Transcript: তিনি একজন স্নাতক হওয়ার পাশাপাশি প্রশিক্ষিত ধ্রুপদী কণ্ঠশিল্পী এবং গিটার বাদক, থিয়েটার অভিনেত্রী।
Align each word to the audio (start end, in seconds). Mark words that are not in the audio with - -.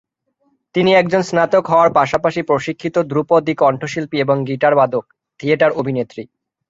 তিনি 0.75 0.91
একজন 0.93 1.21
স্নাতক 1.21 1.63
হওয়ার 1.67 1.89
পাশাপাশি 1.93 2.41
প্রশিক্ষিত 2.41 2.95
ধ্রুপদী 3.09 3.53
কণ্ঠশিল্পী 3.55 4.17
এবং 4.19 4.37
গিটার 4.45 4.73
বাদক, 4.75 5.05
থিয়েটার 5.39 5.71
অভিনেত্রী। 5.71 6.23